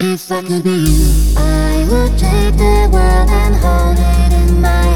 If 0.00 0.30
I 0.30 0.42
could 0.42 0.62
be 0.62 0.70
you, 0.70 1.34
I 1.36 1.84
would 1.90 2.16
take 2.16 2.56
the 2.56 2.88
world 2.92 3.28
and 3.28 3.56
hold 3.56 3.98
it 3.98 4.48
in 4.48 4.60
my 4.60 4.87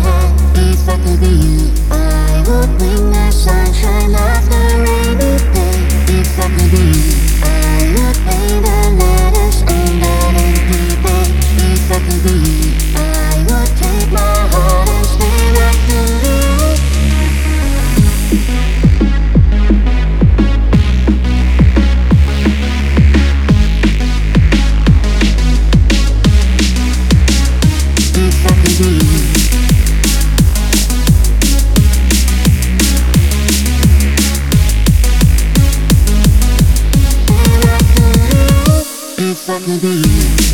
it 39.19 39.37
from 39.37 39.63
the 39.63 39.77
beginning. 39.79 40.52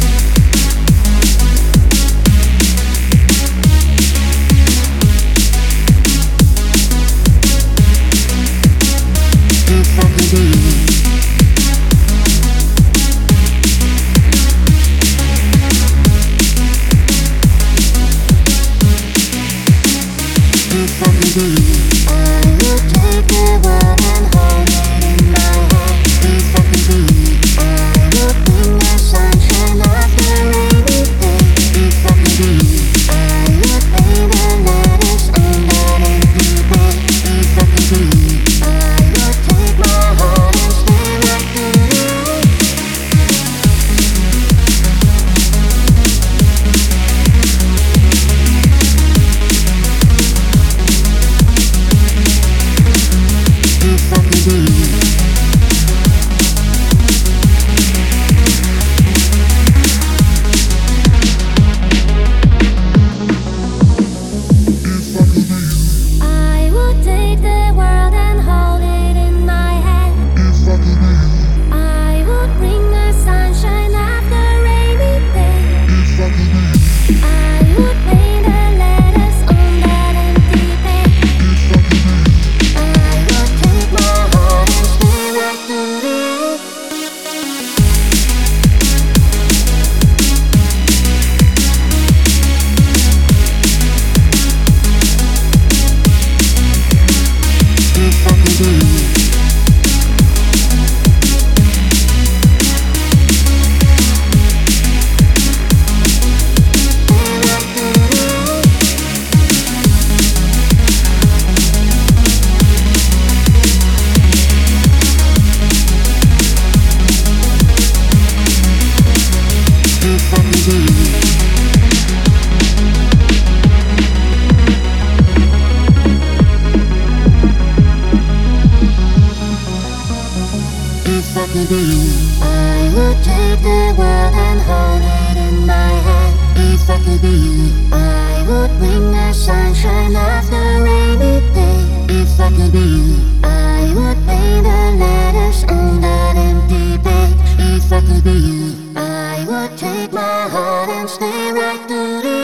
back 131.39 131.55
into 131.55 131.79
you. 131.91 132.03
I 132.43 132.91
would 132.95 133.19
take 133.23 133.61
the 133.63 133.83
world 133.99 134.35
and 134.47 134.61
hold 134.69 135.03
it 135.23 135.37
in 135.47 135.67
my 135.67 135.91
hand 136.07 136.35
if 136.73 136.91
I 136.91 136.99
could 137.05 137.23
be 137.23 137.35
you. 137.47 137.69
I 137.93 138.45
would 138.49 138.73
bring 138.79 139.05
the 139.13 139.33
sunshine 139.33 140.17
of 140.17 140.43
the 140.51 140.65
rainy 140.87 141.37
day 141.55 141.81
if 142.21 142.41
I 142.41 142.49
could 142.57 142.73
be 142.73 142.87
you. 142.99 143.17
I 143.45 143.81
would 143.97 144.19
paint 144.27 144.65
the 144.69 144.83
letters 145.03 145.63
on 145.77 146.01
that 146.01 146.35
empty 146.49 146.99
page 147.07 147.39
if 147.75 147.93
I 147.93 148.01
could 148.01 148.25
be 148.25 148.37
you. 148.51 148.93
I 148.97 149.47
would 149.49 149.79
take 149.79 150.13
my 150.13 150.49
heart 150.55 150.89
and 150.89 151.09
stay 151.09 151.53
right 151.53 151.83
through. 151.87 152.38